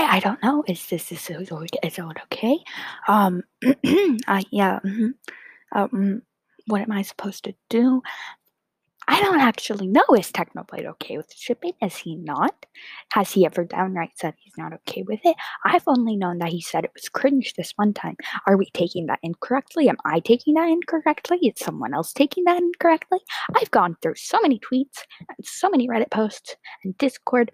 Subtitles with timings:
[0.00, 0.64] I, I don't know.
[0.66, 2.58] Is this is is it okay?
[3.08, 3.42] Um,
[4.28, 4.80] uh, yeah.
[4.84, 5.14] mhm.
[5.72, 6.22] Um,
[6.66, 8.02] what am I supposed to do?
[9.08, 10.04] I don't actually know.
[10.16, 11.72] Is Technoblade okay with shipping?
[11.82, 12.54] Is he not?
[13.12, 15.36] Has he ever downright said he's not okay with it?
[15.64, 18.16] I've only known that he said it was cringe this one time.
[18.46, 19.88] Are we taking that incorrectly?
[19.88, 21.38] Am I taking that incorrectly?
[21.42, 23.18] Is someone else taking that incorrectly?
[23.56, 26.54] I've gone through so many tweets and so many Reddit posts
[26.84, 27.50] and Discord.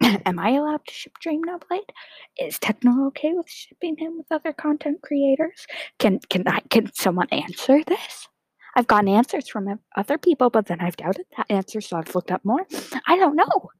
[0.26, 1.92] Am I allowed to ship Dream No Blade?
[2.40, 5.66] Is Techno okay with shipping him with other content creators?
[5.98, 8.28] Can can I can someone answer this?
[8.76, 12.30] I've gotten answers from other people, but then I've doubted that answer, so I've looked
[12.30, 12.66] up more.
[13.06, 13.70] I don't know.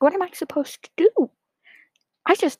[0.00, 1.30] What am I supposed to do?
[2.26, 2.58] I just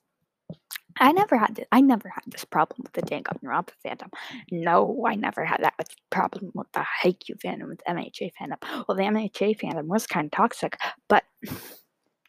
[1.01, 4.11] I never had this, I never had this problem with the Danganronpa fandom.
[4.51, 5.75] No, I never had that
[6.11, 8.59] problem with the Haikyuu fandom, with MHA fandom.
[8.89, 11.25] Well, the MHA fandom was kind of toxic, but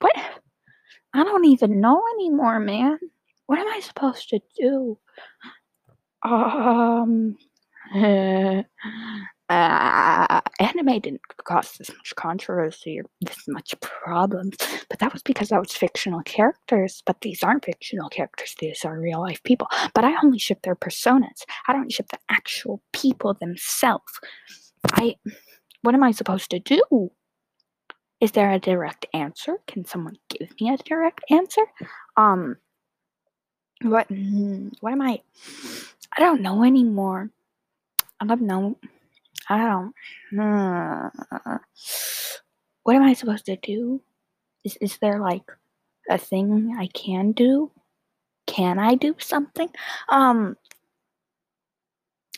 [0.04, 0.16] what?
[1.14, 3.00] I don't even know anymore, man.
[3.48, 5.00] What am I supposed to do?
[6.24, 7.38] Um,
[7.96, 8.64] uh,
[9.50, 14.58] anime didn't cause this much controversy or this much problems,
[14.90, 17.04] but that was because that was fictional characters.
[17.06, 19.68] But these aren't fictional characters; these are real life people.
[19.96, 21.44] But I only ship their personas.
[21.68, 24.14] I don't ship the actual people themselves.
[24.94, 25.16] I.
[25.84, 27.12] What am I supposed to do?
[28.24, 29.58] Is there a direct answer?
[29.68, 31.64] Can someone give me a direct answer?
[32.18, 32.58] Um.
[33.84, 34.10] What?
[34.10, 35.22] mm, What am I?
[36.18, 37.32] I don't know anymore.
[38.20, 38.78] I don't know.
[39.50, 40.40] I don't.
[40.40, 41.60] uh,
[42.84, 44.02] what am I supposed to do?
[44.64, 45.44] Is is there like
[46.10, 47.72] a thing I can do?
[48.48, 49.70] Can I do something?
[50.10, 50.58] Um,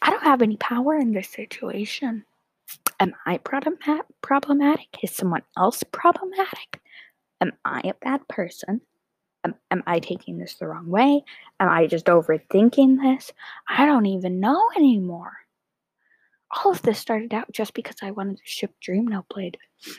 [0.02, 2.25] I don't have any power in this situation.
[2.99, 4.88] Am I problema- problematic?
[5.03, 6.81] Is someone else problematic?
[7.41, 8.81] Am I a bad person?
[9.44, 11.23] Am, am I taking this the wrong way?
[11.59, 13.31] Am I just overthinking this?
[13.67, 15.33] I don't even know anymore.
[16.52, 19.58] All of this started out just because I wanted to ship Dream No Blade.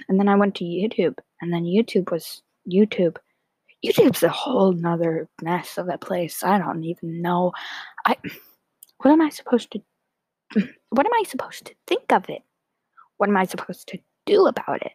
[0.08, 1.18] And then I went to YouTube.
[1.40, 3.18] And then YouTube was YouTube.
[3.84, 6.42] YouTube's a whole nother mess of a place.
[6.42, 7.52] I don't even know.
[8.04, 8.16] I
[8.98, 9.80] what am I supposed to
[10.90, 12.42] what am I supposed to think of it?
[13.16, 14.92] What am I supposed to do about it?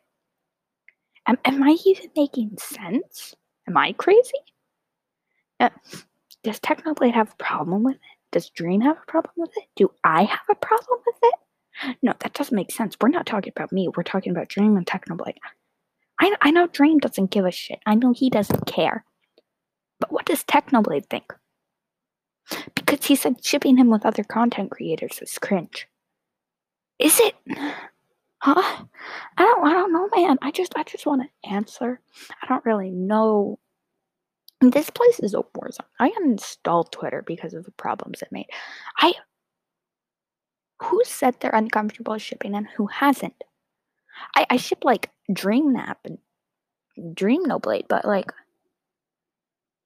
[1.28, 3.36] Am, am I even making sense?
[3.68, 4.32] Am I crazy?
[5.60, 5.70] Uh,
[6.44, 8.18] does Technoblade have a problem with it?
[8.32, 9.66] Does Dream have a problem with it?
[9.76, 11.36] Do I have a problem with it?
[12.02, 12.96] No, that doesn't make sense.
[13.00, 13.90] We're not talking about me.
[13.96, 15.38] We're talking about Dream and Technoblade.
[16.20, 17.80] I, I know Dream doesn't give a shit.
[17.86, 19.04] I know he doesn't care.
[20.00, 21.34] But what does Technoblade think?
[22.76, 25.88] Because he said shipping him with other content creators is cringe.
[27.00, 27.36] Is it?
[28.42, 28.86] Huh?
[29.38, 30.38] I don't I don't know, man.
[30.42, 32.02] I just I just want to answer.
[32.42, 33.60] I don't really know.
[34.62, 35.88] This place is a war zone.
[36.00, 38.48] I uninstalled Twitter because of the problems it made.
[38.98, 39.14] I
[40.82, 43.44] who said they're uncomfortable shipping and who hasn't?
[44.36, 46.18] I, I ship like Dream Nap and
[47.16, 48.32] Dream No Blade, but like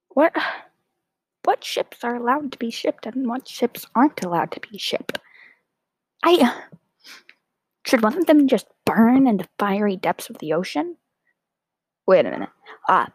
[0.10, 0.34] what
[1.44, 5.20] what ships are allowed to be shipped and what ships aren't allowed to be shipped?
[6.24, 6.54] I
[7.85, 10.97] should one of them just burn in the fiery depths of the ocean?
[12.07, 12.50] Wait a minute.
[12.90, 13.12] Ah,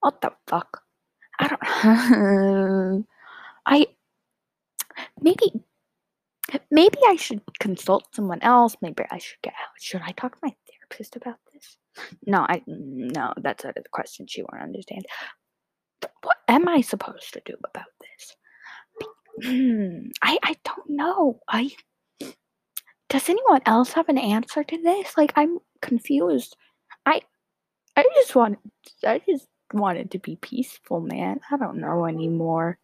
[0.00, 0.82] what the fuck?
[1.38, 3.06] I don't.
[3.66, 3.86] I
[5.20, 5.52] maybe
[6.70, 8.76] maybe I should consult someone else.
[8.80, 9.80] Maybe I should get out.
[9.80, 11.76] Should I talk to my therapist about this?
[12.26, 13.32] No, I no.
[13.38, 14.26] That's out of the question.
[14.28, 15.04] She won't understand.
[16.22, 18.36] What am I supposed to do about this?
[20.22, 21.40] I I don't know.
[21.48, 21.70] I
[23.14, 25.16] does anyone else have an answer to this?
[25.16, 26.56] Like I'm confused.
[27.06, 27.20] I
[27.96, 28.58] I just want
[29.06, 31.38] I just wanted to be peaceful, man.
[31.48, 32.76] I don't know anymore.